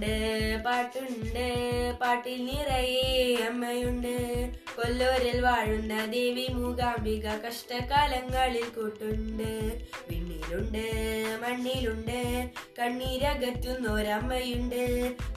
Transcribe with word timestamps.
പാട്ടുണ്ട് 0.00 0.64
പാട്ടുണ്ട് 0.64 1.46
പാട്ടിൽ 2.00 2.38
നിറയെ 2.46 3.08
അമ്മയുണ്ട്. 3.48 4.14
കൊല്ലൂരിൽ 4.76 5.38
വാഴുന്ന 5.46 5.94
ദേവി 6.12 6.44
മൂകാംബിക 6.58 7.26
കഷ്ടകാലങ്ങളിൽ 7.44 8.66
കൂട്ടുണ്ട്. 8.76 9.50
വിണ്ണിലുണ്ട് 10.08 10.86
മണ്ണിലുണ്ട് 11.42 12.20
കണ്ണീരകറ്റുന്നൊരമ്മയുണ്ട് 12.78 14.82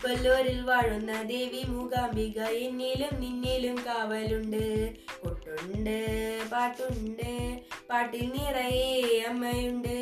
കൊല്ലൂരിൽ 0.04 0.62
വാഴുന്ന 0.70 1.12
ദേവി 1.34 1.64
മൂകാംബിക 1.74 2.40
എന്നിലും 2.66 3.14
നിന്നിലും 3.24 3.78
കാവലുണ്ട്. 3.88 4.66
കൊട്ടുണ്ട് 5.24 6.00
പാട്ടുണ്ട് 6.54 7.32
പാട്ടിൽ 7.94 8.28
നിറയെ 8.34 8.94
അമ്മയുണ്ട്. 9.30 9.96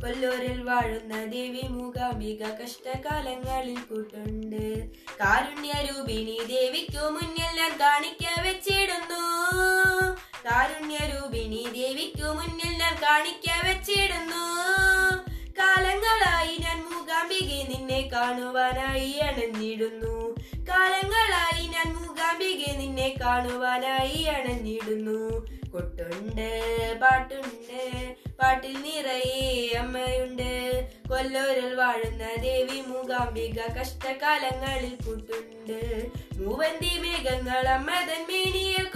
കൊല്ലൂരിൽ 0.00 0.58
വാഴുന്ന 0.62 1.12
ദേവി 1.24 1.62
മൂകാംബിക 1.68 2.42
കഷ്ടകാലങ്ങളിൽ 2.58 3.78
കൂട്ടുണ്ട്. 3.90 4.64
കാരുണ്യരൂപിണി 5.20 6.36
ദേവിക്കു 6.50 7.04
മുന്നെല്ലാം 7.14 7.72
കാണിക്ക 7.80 8.24
വെച്ചിടുന്നു. 8.46 9.22
കാരുണ്യരൂപിണി 10.46 11.62
ദേവിക്കു 11.78 12.28
മുന്നെല്ലാം 12.38 12.96
കാണിക്ക 13.04 13.48
വെച്ചിടുന്നു. 13.68 14.44
കാലങ്ങളായി 15.60 16.56
ഞാൻ 16.56 16.78
മൂകാംബികെ 16.88 17.60
നിന്നെ 17.70 18.02
കാണുവാനായി 18.14 19.12
അണഞ്ഞിടുന്നു. 19.28 20.16
കാലങ്ങളായി 20.70 21.64
ഞാൻ 21.76 21.88
മൂകാംബികെ 21.96 22.72
നിന്നെ 22.82 23.08
കാണുവാനായി 23.22 24.22
അണഞ്ഞിടുന്നു. 24.36 25.20
കൊട്ടുണ്ട് 25.72 26.48
പാട്ടുണ്ട് 27.02 27.80
പാട്ടിൽ 28.38 28.74
നിറയെ 28.84 29.46
അമ്മയുണ്ട്. 29.80 30.50
കൊല്ലൂരിൽ 31.10 31.72
വാഴുന്ന 31.80 32.24
ദേവി 32.44 32.78
മൂകാംബിക 32.90 33.60
കഷ്ടകാലങ്ങളിൽ 33.76 34.94
കൂട്ടുണ്ട് 35.04 35.80
മൂവന്തി 36.40 36.92
മേഘങ്ങൾ 37.02 37.64
അമ്മതൻ 37.76 38.22
മേനിയിൽ 38.30 38.86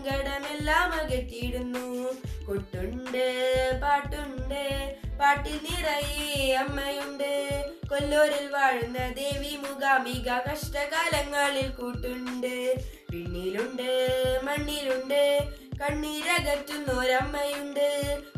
സങ്കടമെല്ലാം 0.00 0.90
അകറ്റിയിടുന്നു. 0.98 1.86
കൊട്ടുണ്ട് 2.46 3.24
പാട്ടുണ്ട് 3.82 4.62
പാട്ടിൽ 5.18 5.56
നിറയെ 5.64 6.38
അമ്മയുണ്ട്. 6.60 7.32
കൊല്ലൂരിൽ 7.90 8.46
വാഴുന്ന 8.54 8.98
ദേവി 9.18 9.52
മുഖാമിക 9.64 10.28
കഷ്ടകാലങ്ങളിൽ 10.46 11.68
കൂട്ടുണ്ട്. 11.80 12.56
പിന്നിലുണ്ട് 13.10 13.90
മണ്ണിലുണ്ട് 14.46 15.22
കണ്ണീരകറ്റുന്നൊരമ്മയുണ്ട് 15.82 17.88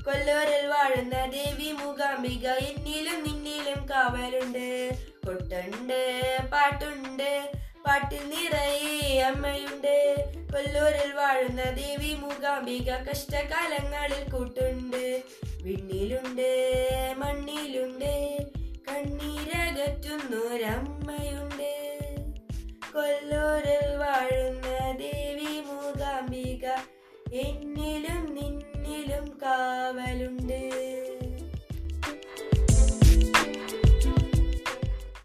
കൊല്ലൂരിൽ 0.08 0.66
വാഴുന്ന 0.74 1.14
ദേവി 1.38 1.70
മുഖാമിക 1.82 2.46
എന്നിലും 2.70 3.18
നിന്നിലും 3.28 3.80
കാവലുണ്ട്. 3.92 4.68
കൊട്ടുണ്ട് 5.26 6.00
പാട്ടുണ്ട് 6.54 7.30
പാട്ടിൽ 7.86 8.22
നിറയെ 8.34 8.98
അമ്മയുണ്ട്. 9.30 9.96
കൊല്ലൂരിൽ 10.52 11.10
വാഴുന്ന 11.18 11.62
ദേവി 11.78 12.10
മൂകാംബിക 12.22 12.88
കഷ്ടകാലങ്ങളിൽ 13.06 14.24
കൂട്ടുണ്ട്. 14.32 15.04
വിണ്ണിലുണ്ട് 15.64 16.50
മണ്ണിലുണ്ട് 17.20 18.12
കണ്ണീരകറ്റുന്നൊരമ്മയുണ്ട് 18.88 21.72
കൊല്ലൂരിൽ 22.94 23.86
വാഴുന്ന 24.02 24.66
ദേവി 25.02 25.54
മൂകാംബിക 25.70 26.64
എന്നിലും 27.46 28.22
നിന്നിലും 28.38 29.26
കാവലുണ്ട്. 29.44 30.41